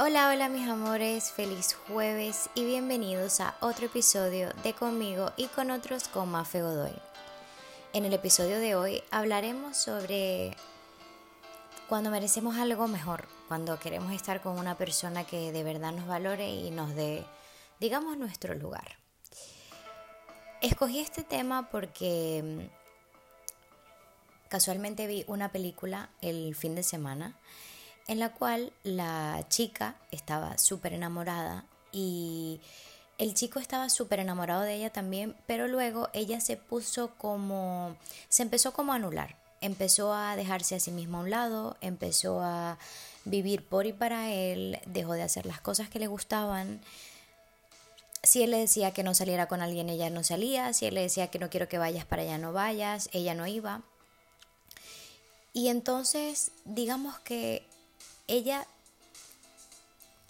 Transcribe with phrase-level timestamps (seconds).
[0.00, 5.72] Hola, hola mis amores, feliz jueves y bienvenidos a otro episodio de Conmigo y con
[5.72, 6.92] otros con Mafe Godoy.
[7.92, 10.56] En el episodio de hoy hablaremos sobre
[11.88, 16.48] cuando merecemos algo mejor, cuando queremos estar con una persona que de verdad nos valore
[16.48, 17.24] y nos dé,
[17.80, 18.98] digamos, nuestro lugar.
[20.62, 27.36] Escogí este tema porque mm, casualmente vi una película el fin de semana
[28.08, 32.60] en la cual la chica estaba súper enamorada y
[33.18, 37.96] el chico estaba súper enamorado de ella también, pero luego ella se puso como,
[38.28, 42.40] se empezó como a anular, empezó a dejarse a sí misma a un lado, empezó
[42.40, 42.78] a
[43.24, 46.80] vivir por y para él, dejó de hacer las cosas que le gustaban.
[48.22, 50.72] Si él le decía que no saliera con alguien, ella no salía.
[50.72, 53.46] Si él le decía que no quiero que vayas para allá, no vayas, ella no
[53.46, 53.82] iba.
[55.52, 57.64] Y entonces, digamos que
[58.28, 58.66] ella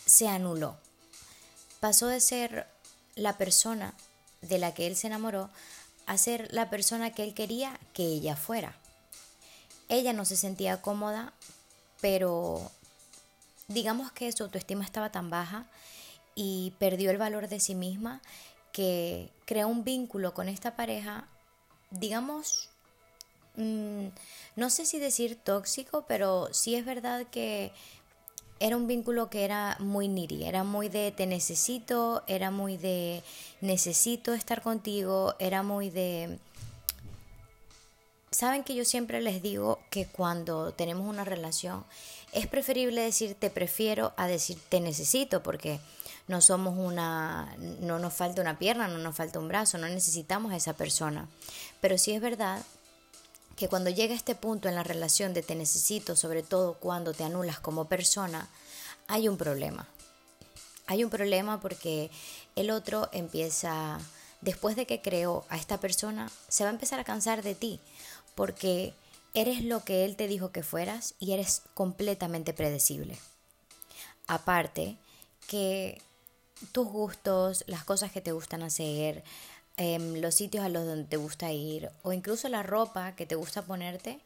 [0.06, 0.76] se anuló.
[1.80, 2.66] Pasó de ser
[3.14, 3.94] la persona
[4.40, 5.50] de la que él se enamoró
[6.06, 8.74] a ser la persona que él quería que ella fuera.
[9.88, 11.32] Ella no se sentía cómoda,
[12.00, 12.70] pero
[13.66, 15.66] digamos que su autoestima estaba tan baja
[16.34, 18.22] y perdió el valor de sí misma
[18.72, 21.26] que creó un vínculo con esta pareja,
[21.90, 22.70] digamos,
[23.58, 24.10] Mm,
[24.54, 27.72] no sé si decir tóxico, pero sí es verdad que
[28.60, 33.24] era un vínculo que era muy niri, era muy de te necesito, era muy de
[33.60, 36.38] necesito estar contigo, era muy de...
[38.30, 41.84] Saben que yo siempre les digo que cuando tenemos una relación
[42.32, 45.80] es preferible decir te prefiero a decir te necesito porque
[46.28, 50.52] no somos una, no nos falta una pierna, no nos falta un brazo, no necesitamos
[50.52, 51.26] a esa persona.
[51.80, 52.62] Pero sí es verdad
[53.58, 57.24] que cuando llega este punto en la relación de te necesito, sobre todo cuando te
[57.24, 58.48] anulas como persona,
[59.08, 59.88] hay un problema.
[60.86, 62.08] Hay un problema porque
[62.54, 63.98] el otro empieza,
[64.42, 67.80] después de que creó a esta persona, se va a empezar a cansar de ti,
[68.36, 68.94] porque
[69.34, 73.18] eres lo que él te dijo que fueras y eres completamente predecible.
[74.28, 74.98] Aparte
[75.48, 76.00] que
[76.70, 79.24] tus gustos, las cosas que te gustan hacer,
[79.80, 83.36] Em, los sitios a los donde te gusta ir o incluso la ropa que te
[83.36, 84.18] gusta ponerte,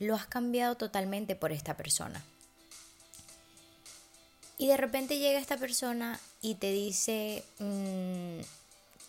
[0.00, 2.20] lo has cambiado totalmente por esta persona.
[4.58, 8.40] Y de repente llega esta persona y te dice, mm,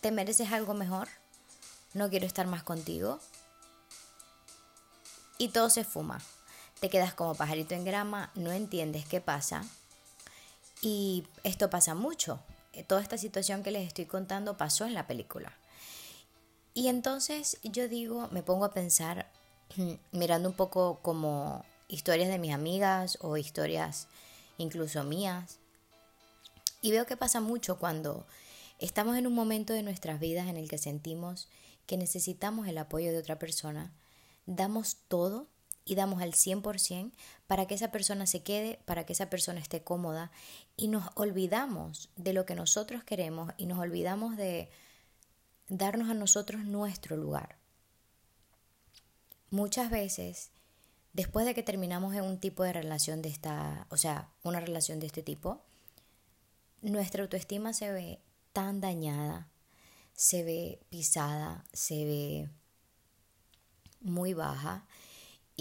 [0.01, 1.07] ¿te mereces algo mejor?
[1.95, 3.19] No quiero estar más contigo.
[5.39, 6.21] Y todo se fuma.
[6.79, 9.65] Te quedas como pajarito en grama, no entiendes qué pasa.
[10.83, 12.39] Y esto pasa mucho.
[12.87, 15.57] Toda esta situación que les estoy contando pasó en la película.
[16.73, 19.29] Y entonces yo digo, me pongo a pensar,
[20.11, 24.07] mirando un poco como historias de mis amigas o historias
[24.57, 25.57] incluso mías,
[26.81, 28.25] y veo que pasa mucho cuando
[28.79, 31.47] estamos en un momento de nuestras vidas en el que sentimos
[31.85, 33.91] que necesitamos el apoyo de otra persona,
[34.45, 35.47] damos todo
[35.85, 37.11] y damos al 100%
[37.47, 40.31] para que esa persona se quede, para que esa persona esté cómoda
[40.77, 44.69] y nos olvidamos de lo que nosotros queremos y nos olvidamos de
[45.67, 47.57] darnos a nosotros nuestro lugar.
[49.49, 50.51] Muchas veces,
[51.13, 54.99] después de que terminamos en un tipo de relación de esta, o sea, una relación
[54.99, 55.61] de este tipo,
[56.81, 58.19] nuestra autoestima se ve
[58.53, 59.49] tan dañada,
[60.13, 62.49] se ve pisada, se ve
[63.99, 64.85] muy baja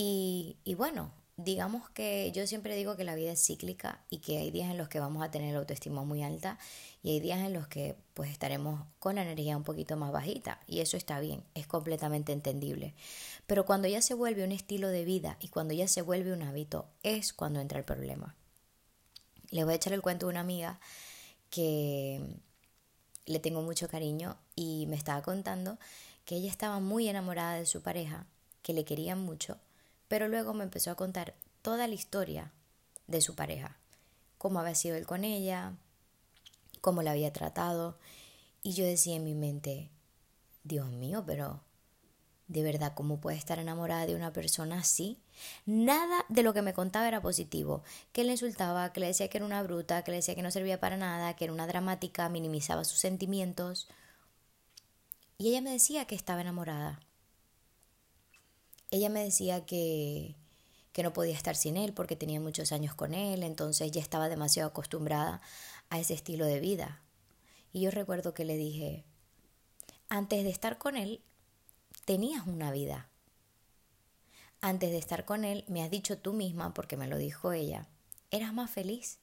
[0.02, 4.50] y, bueno, digamos que yo siempre digo que la vida es cíclica y que hay
[4.50, 6.58] días en los que vamos a tener la autoestima muy alta
[7.02, 10.58] y hay días en los que pues estaremos con la energía un poquito más bajita
[10.66, 12.94] y eso está bien, es completamente entendible.
[13.46, 16.44] Pero cuando ya se vuelve un estilo de vida y cuando ya se vuelve un
[16.44, 18.34] hábito es cuando entra el problema.
[19.50, 20.80] Le voy a echar el cuento de una amiga
[21.50, 22.22] que
[23.26, 25.78] le tengo mucho cariño y me estaba contando
[26.24, 28.24] que ella estaba muy enamorada de su pareja,
[28.62, 29.58] que le querían mucho
[30.10, 32.50] pero luego me empezó a contar toda la historia
[33.06, 33.76] de su pareja,
[34.38, 35.74] cómo había sido él con ella,
[36.80, 37.96] cómo la había tratado,
[38.60, 39.88] y yo decía en mi mente,
[40.64, 41.60] Dios mío, pero
[42.48, 45.22] de verdad, ¿cómo puede estar enamorada de una persona así?
[45.64, 47.84] Nada de lo que me contaba era positivo.
[48.12, 50.50] Que le insultaba, que le decía que era una bruta, que le decía que no
[50.50, 53.86] servía para nada, que era una dramática, minimizaba sus sentimientos.
[55.38, 56.98] Y ella me decía que estaba enamorada
[58.90, 60.36] ella me decía que,
[60.92, 64.28] que no podía estar sin él porque tenía muchos años con él, entonces ya estaba
[64.28, 65.40] demasiado acostumbrada
[65.88, 67.02] a ese estilo de vida.
[67.72, 69.04] Y yo recuerdo que le dije,
[70.08, 71.22] antes de estar con él,
[72.04, 73.08] tenías una vida.
[74.60, 77.88] Antes de estar con él, me has dicho tú misma, porque me lo dijo ella,
[78.30, 79.18] eras más feliz.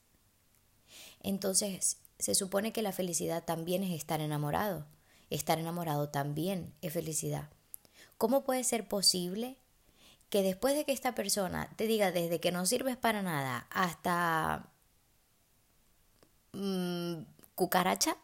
[1.20, 4.86] Entonces, se supone que la felicidad también es estar enamorado.
[5.30, 7.50] Estar enamorado también es felicidad.
[8.18, 9.56] ¿Cómo puede ser posible
[10.28, 14.68] que después de que esta persona te diga desde que no sirves para nada hasta
[16.52, 17.22] mm,
[17.54, 18.16] cucaracha,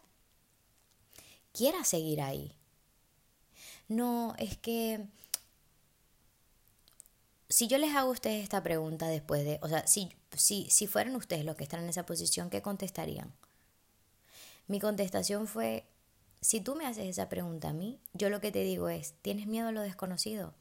[1.52, 2.56] quiera seguir ahí?
[3.88, 5.06] No, es que
[7.48, 10.88] si yo les hago a ustedes esta pregunta después de, o sea, si, si, si
[10.88, 13.32] fueran ustedes los que están en esa posición, ¿qué contestarían?
[14.66, 15.84] Mi contestación fue,
[16.44, 19.46] si tú me haces esa pregunta a mí, yo lo que te digo es, ¿tienes
[19.46, 20.52] miedo a lo desconocido?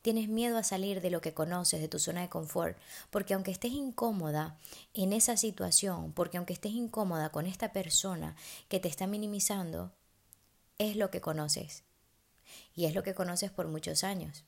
[0.00, 2.78] Tienes miedo a salir de lo que conoces, de tu zona de confort,
[3.10, 4.56] porque aunque estés incómoda
[4.94, 8.36] en esa situación, porque aunque estés incómoda con esta persona
[8.68, 9.90] que te está minimizando,
[10.78, 11.82] es lo que conoces.
[12.76, 14.44] Y es lo que conoces por muchos años.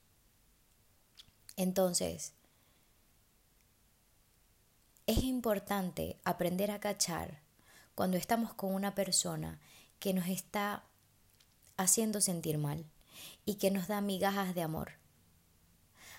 [1.57, 2.35] Entonces,
[5.09, 7.41] es importante aprender a cachar
[7.97, 9.59] cuando estamos con una persona
[9.99, 10.85] que nos está
[11.77, 12.85] haciendo sentir mal
[13.45, 14.93] y que nos da migajas de amor.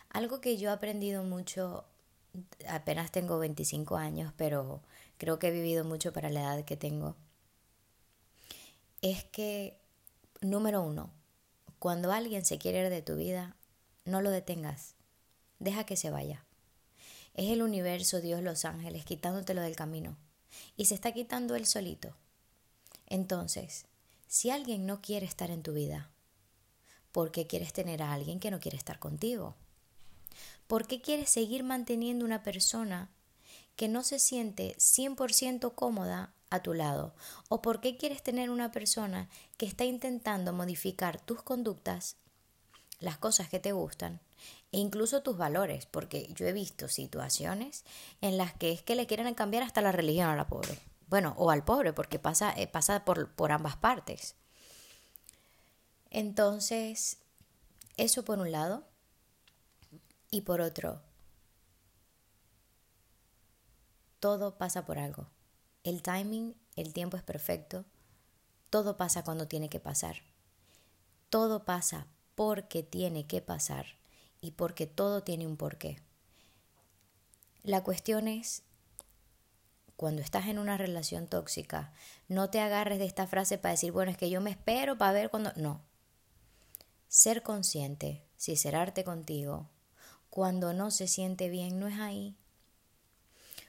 [0.09, 1.85] Algo que yo he aprendido mucho,
[2.67, 4.81] apenas tengo 25 años, pero
[5.17, 7.15] creo que he vivido mucho para la edad que tengo,
[9.01, 9.77] es que,
[10.41, 11.11] número uno,
[11.77, 13.55] cuando alguien se quiere ir de tu vida,
[14.05, 14.95] no lo detengas,
[15.59, 16.43] deja que se vaya.
[17.33, 20.17] Es el universo, Dios, los ángeles, quitándotelo del camino.
[20.75, 22.15] Y se está quitando él solito.
[23.09, 23.85] Entonces,
[24.27, 26.11] si alguien no quiere estar en tu vida,
[27.11, 29.55] ¿por qué quieres tener a alguien que no quiere estar contigo?
[30.67, 33.09] ¿Por qué quieres seguir manteniendo una persona
[33.75, 37.15] que no se siente 100% cómoda a tu lado?
[37.47, 42.17] ¿O por qué quieres tener una persona que está intentando modificar tus conductas,
[42.99, 44.19] las cosas que te gustan,
[44.71, 45.87] e incluso tus valores?
[45.87, 47.83] Porque yo he visto situaciones
[48.21, 50.77] en las que es que le quieren cambiar hasta la religión a la pobre.
[51.09, 54.35] Bueno, o al pobre, porque pasa, eh, pasa por, por ambas partes.
[56.11, 57.17] Entonces,
[57.97, 58.85] eso por un lado.
[60.31, 61.01] Y por otro,
[64.19, 65.27] todo pasa por algo.
[65.83, 67.85] El timing, el tiempo es perfecto.
[68.69, 70.17] Todo pasa cuando tiene que pasar.
[71.29, 73.85] Todo pasa porque tiene que pasar
[74.39, 75.99] y porque todo tiene un porqué.
[77.63, 78.63] La cuestión es
[79.99, 81.91] cuando estás en una relación tóxica,
[82.29, 85.11] no te agarres de esta frase para decir, bueno, es que yo me espero para
[85.11, 85.51] ver cuando...
[85.57, 85.81] No.
[87.09, 89.69] Ser consciente, sincerarte contigo,
[90.29, 92.37] cuando no se siente bien, no es ahí.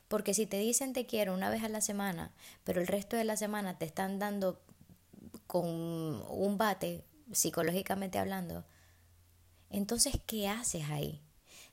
[0.06, 2.32] Porque si te dicen te quiero una vez a la semana,
[2.62, 4.62] pero el resto de la semana te están dando
[5.48, 8.64] con un bate, psicológicamente hablando,
[9.68, 11.24] entonces, ¿qué haces ahí?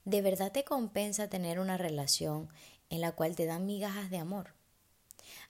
[0.03, 2.49] ¿De verdad te compensa tener una relación
[2.89, 4.53] en la cual te dan migajas de amor.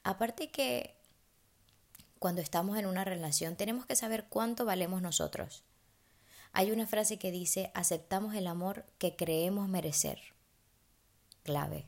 [0.04, 0.96] Aparte que
[2.20, 5.64] cuando estamos en una relación tenemos que saber cuánto valemos nosotros.
[6.54, 10.20] Hay una frase que dice, aceptamos el amor que creemos merecer.
[11.44, 11.86] Clave.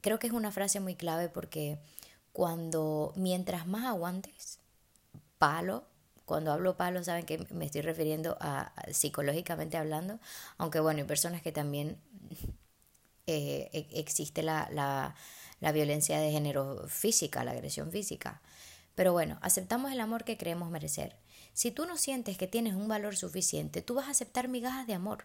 [0.00, 1.78] Creo que es una frase muy clave porque
[2.32, 4.60] cuando mientras más aguantes,
[5.38, 5.84] palo,
[6.24, 10.18] cuando hablo palo saben que me estoy refiriendo a, psicológicamente hablando,
[10.58, 12.00] aunque bueno, hay personas que también
[13.26, 14.68] eh, e, existe la,
[15.60, 18.40] la, violencia de género física, la agresión física.
[18.94, 21.16] Pero bueno, aceptamos el amor que creemos merecer.
[21.52, 24.94] Si tú no sientes que tienes un valor suficiente, tú vas a aceptar migajas de
[24.94, 25.24] amor.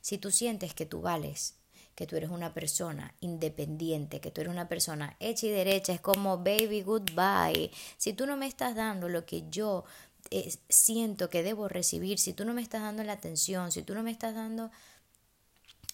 [0.00, 1.56] Si tú sientes que tú vales,
[1.94, 6.00] que tú eres una persona independiente, que tú eres una persona hecha y derecha, es
[6.00, 7.70] como baby goodbye.
[7.98, 9.84] Si tú no me estás dando lo que yo
[10.30, 13.94] eh, siento que debo recibir, si tú no me estás dando la atención, si tú
[13.94, 14.70] no me estás dando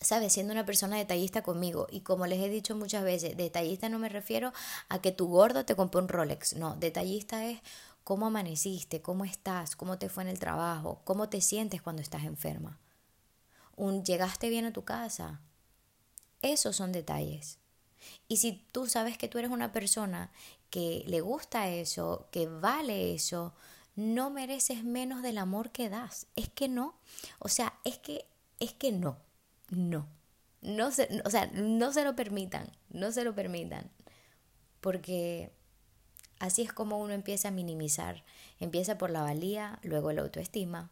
[0.01, 0.33] ¿sabes?
[0.33, 1.87] Siendo una persona detallista conmigo.
[1.91, 4.53] Y como les he dicho muchas veces, detallista no me refiero
[4.89, 6.55] a que tu gordo te compre un Rolex.
[6.55, 7.61] No, detallista es
[8.05, 12.25] cómo amaneciste, cómo estás, cómo te fue en el trabajo, cómo te sientes cuando estás
[12.25, 12.79] enferma.
[13.77, 15.41] Un llegaste bien a tu casa.
[16.43, 17.59] Esos son detalles.
[18.29, 20.31] Y si tú sabes que tú eres una persona
[20.71, 23.55] que le gusta eso, que vale eso,
[23.97, 26.27] no mereces menos del amor que das.
[26.37, 26.95] Es que no.
[27.41, 28.27] O sea, es que
[28.61, 29.28] es que no
[29.71, 30.09] no.
[30.61, 33.91] No se, o sea, no se lo permitan, no se lo permitan.
[34.81, 35.53] Porque
[36.39, 38.25] así es como uno empieza a minimizar.
[38.59, 40.91] Empieza por la valía, luego la autoestima,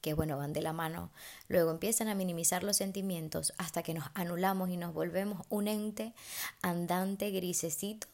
[0.00, 1.10] que bueno, van de la mano.
[1.48, 6.14] Luego empiezan a minimizar los sentimientos hasta que nos anulamos y nos volvemos un ente
[6.62, 8.08] andante grisecito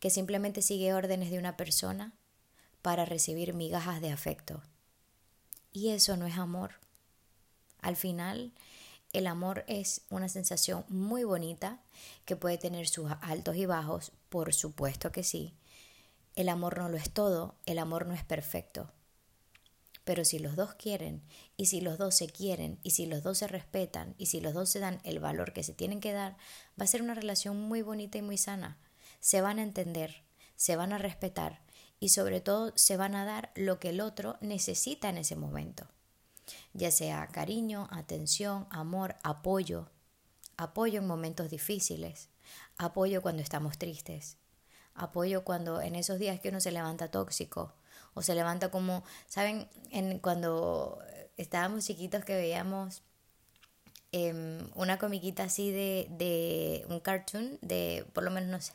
[0.00, 2.12] que simplemente sigue órdenes de una persona
[2.82, 4.60] para recibir migajas de afecto.
[5.72, 6.74] Y eso no es amor.
[7.82, 8.52] Al final,
[9.12, 11.82] el amor es una sensación muy bonita
[12.24, 15.52] que puede tener sus altos y bajos, por supuesto que sí.
[16.34, 18.90] El amor no lo es todo, el amor no es perfecto.
[20.04, 21.22] Pero si los dos quieren,
[21.56, 24.54] y si los dos se quieren, y si los dos se respetan, y si los
[24.54, 26.36] dos se dan el valor que se tienen que dar,
[26.80, 28.78] va a ser una relación muy bonita y muy sana.
[29.20, 30.24] Se van a entender,
[30.56, 31.60] se van a respetar
[32.00, 35.86] y sobre todo se van a dar lo que el otro necesita en ese momento.
[36.72, 39.90] Ya sea cariño, atención, amor, apoyo,
[40.56, 42.28] apoyo en momentos difíciles,
[42.78, 44.36] apoyo cuando estamos tristes,
[44.94, 47.74] apoyo cuando en esos días que uno se levanta tóxico,
[48.14, 49.68] o se levanta como, ¿saben?
[49.90, 50.98] En, cuando
[51.36, 53.02] estábamos chiquitos que veíamos
[54.12, 58.72] em, una comiquita así de, de un cartoon, de por lo menos no sé.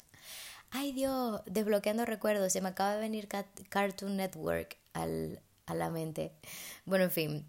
[0.69, 3.29] Ay Dios, desbloqueando recuerdos, se me acaba de venir
[3.69, 6.31] Cartoon Network al, a la mente.
[6.85, 7.45] Bueno, en fin.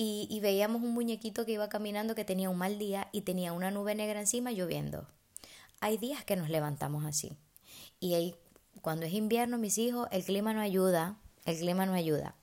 [0.00, 3.72] Y, veíamos un muñequito que iba caminando que tenía un mal día y tenía una
[3.72, 5.08] nube negra encima lloviendo.
[5.80, 7.32] Hay días que nos levantamos así.
[7.98, 8.36] Y hay
[8.80, 12.36] cuando es invierno, mis hijos, el clima no ayuda, el clima no ayuda.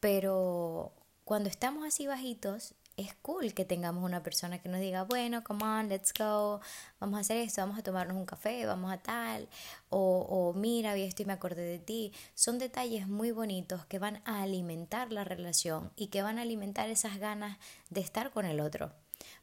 [0.00, 0.92] Pero
[1.24, 5.64] cuando estamos así bajitos, es cool que tengamos una persona que nos diga, bueno, come
[5.64, 6.60] on, let's go,
[6.98, 9.48] vamos a hacer esto, vamos a tomarnos un café, vamos a tal,
[9.90, 12.12] o, o mira, vi esto y me acordé de ti.
[12.34, 16.88] Son detalles muy bonitos que van a alimentar la relación y que van a alimentar
[16.88, 17.58] esas ganas
[17.90, 18.92] de estar con el otro.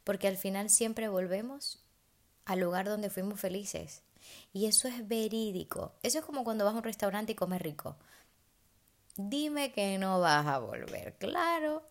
[0.04, 1.80] Porque al final siempre volvemos
[2.46, 4.02] al lugar donde fuimos felices.
[4.52, 5.94] Y eso es verídico.
[6.02, 7.98] Eso es como cuando vas a un restaurante y comes rico.
[9.16, 11.16] Dime que no vas a volver.
[11.20, 11.84] Claro,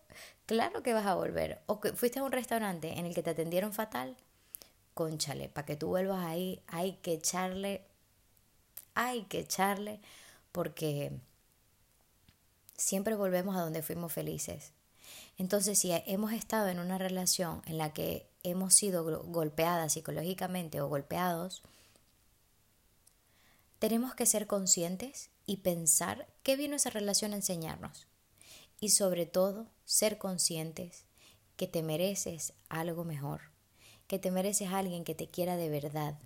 [0.45, 1.61] claro que vas a volver.
[1.67, 4.17] O que fuiste a un restaurante en el que te atendieron fatal.
[4.93, 7.85] Conchale, para que tú vuelvas ahí hay que echarle,
[8.93, 10.01] hay que echarle,
[10.51, 11.11] porque
[12.77, 14.73] siempre volvemos a donde fuimos felices.
[15.37, 20.89] Entonces, si hemos estado en una relación en la que hemos sido golpeadas psicológicamente o
[20.89, 21.63] golpeados,
[23.79, 28.07] tenemos que ser conscientes y pensar qué vino esa relación a enseñarnos.
[28.79, 31.05] Y sobre todo, ser conscientes
[31.55, 33.41] que te mereces algo mejor,
[34.07, 36.19] que te mereces alguien que te quiera de verdad,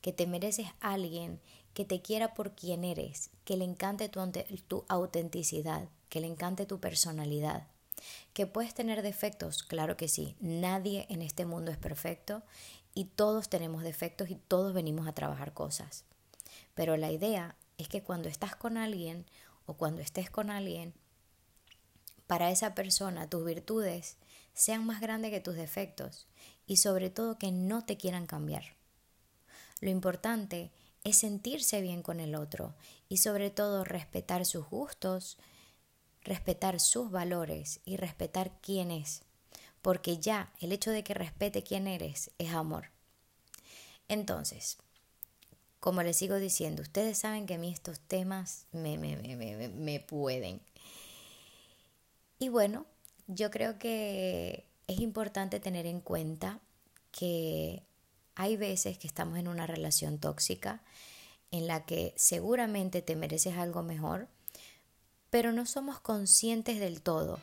[0.00, 1.40] que te mereces alguien
[1.74, 4.20] que te quiera por quien eres, que le encante tu,
[4.66, 7.68] tu autenticidad, que le encante tu personalidad.
[8.32, 12.42] Que puedes tener defectos, claro que sí, nadie en este mundo es perfecto
[12.94, 16.04] y todos tenemos defectos y todos venimos a trabajar cosas.
[16.74, 19.26] Pero la idea es que cuando estás con alguien
[19.66, 20.94] o cuando estés con alguien,
[22.26, 24.16] para esa persona tus virtudes
[24.54, 26.26] sean más grandes que tus defectos
[26.66, 28.76] y sobre todo que no te quieran cambiar.
[29.80, 30.72] Lo importante
[31.04, 32.74] es sentirse bien con el otro
[33.08, 35.38] y sobre todo respetar sus gustos,
[36.22, 39.22] respetar sus valores y respetar quién es,
[39.82, 42.90] porque ya el hecho de que respete quién eres es amor.
[44.08, 44.78] Entonces,
[45.86, 50.00] como les sigo diciendo, ustedes saben que a mí estos temas me, me, me, me
[50.00, 50.60] pueden.
[52.40, 52.86] Y bueno,
[53.28, 56.58] yo creo que es importante tener en cuenta
[57.12, 57.84] que
[58.34, 60.82] hay veces que estamos en una relación tóxica
[61.52, 64.26] en la que seguramente te mereces algo mejor,
[65.30, 67.38] pero no somos conscientes del todo.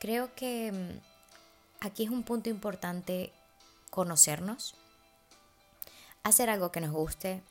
[0.00, 3.30] Creo que mm, aquí es un punto importante
[3.90, 4.74] conocernos,
[6.24, 7.42] hacer algo que nos guste,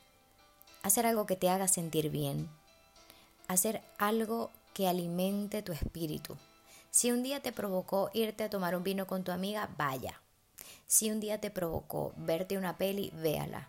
[0.82, 2.50] hacer algo que te haga sentir bien,
[3.48, 6.36] hacer algo que alimente tu espíritu.
[6.90, 10.20] Si un día te provocó irte a tomar un vino con tu amiga, vaya.
[10.86, 13.68] Si un día te provocó verte una peli, véala.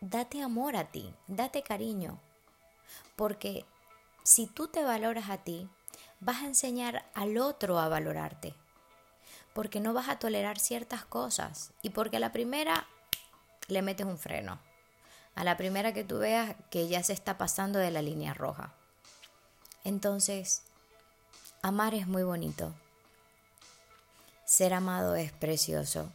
[0.00, 2.18] Date amor a ti, date cariño,
[3.16, 3.64] porque
[4.22, 5.68] si tú te valoras a ti,
[6.20, 8.54] vas a enseñar al otro a valorarte,
[9.54, 12.86] porque no vas a tolerar ciertas cosas y porque la primera
[13.70, 14.58] le metes un freno.
[15.34, 18.74] A la primera que tú veas que ya se está pasando de la línea roja.
[19.84, 20.62] Entonces,
[21.62, 22.74] amar es muy bonito.
[24.44, 26.10] Ser amado es precioso.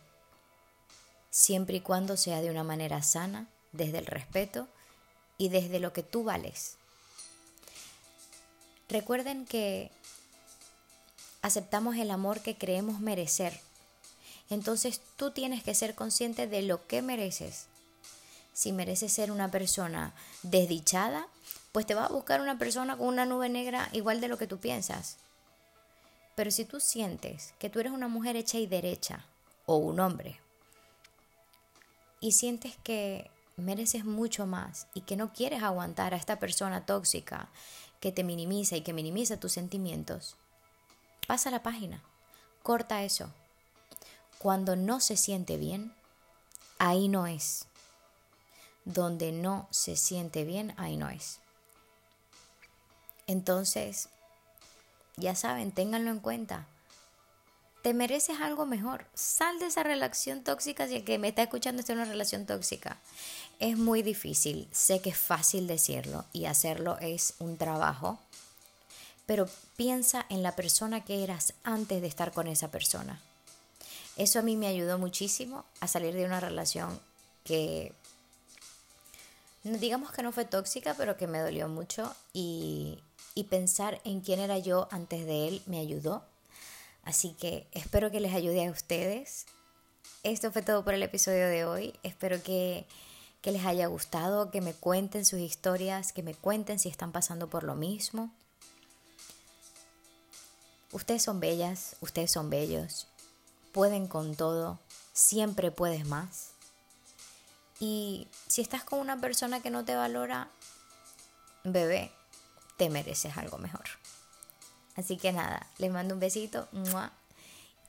[1.30, 4.68] Siempre y cuando sea de una manera sana, desde el respeto
[5.38, 6.78] y desde lo que tú vales.
[8.88, 9.92] Recuerden que
[11.42, 13.60] aceptamos el amor que creemos merecer
[14.50, 17.68] entonces tú tienes que ser consciente de lo que mereces.
[18.54, 21.28] Si mereces ser una persona desdichada,
[21.72, 24.48] pues te va a buscar una persona con una nube negra igual de lo que
[24.48, 25.18] tú piensas.
[26.36, 29.26] Pero si tú sientes que tú eres una mujer hecha y derecha,
[29.66, 30.40] o un hombre,
[32.20, 37.50] y sientes que mereces mucho más y que no quieres aguantar a esta persona tóxica
[38.00, 40.36] que te minimiza y que minimiza tus sentimientos,
[41.28, 42.04] pasa la página,
[42.62, 43.34] corta eso
[44.46, 45.92] cuando no se siente bien,
[46.78, 47.66] ahí no es.
[48.84, 51.40] Donde no se siente bien, ahí no es.
[53.26, 54.08] Entonces,
[55.18, 56.68] ya saben, ténganlo en cuenta.
[57.82, 59.08] Te mereces algo mejor.
[59.16, 62.46] Sal de esa relación tóxica si el que me está escuchando está en una relación
[62.46, 63.00] tóxica.
[63.58, 68.20] Es muy difícil, sé que es fácil decirlo y hacerlo es un trabajo,
[69.26, 73.20] pero piensa en la persona que eras antes de estar con esa persona.
[74.18, 77.00] Eso a mí me ayudó muchísimo a salir de una relación
[77.44, 77.94] que
[79.64, 83.00] digamos que no fue tóxica, pero que me dolió mucho y,
[83.34, 86.24] y pensar en quién era yo antes de él me ayudó.
[87.04, 89.46] Así que espero que les ayude a ustedes.
[90.24, 91.94] Esto fue todo por el episodio de hoy.
[92.04, 92.86] Espero que
[93.46, 97.48] que les haya gustado, que me cuenten sus historias, que me cuenten si están pasando
[97.48, 98.32] por lo mismo.
[100.92, 103.08] Ustedes son bellas, ustedes son bellos,
[103.76, 104.80] pueden con todo,
[105.12, 106.52] siempre puedes más.
[107.78, 110.48] Y si estás con una persona que no te valora,
[111.66, 112.10] bebé,
[112.78, 113.84] te mereces algo mejor.
[114.96, 116.70] Así que nada, les mando un besito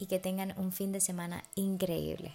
[0.01, 2.33] y que tengan un fin de semana increíble.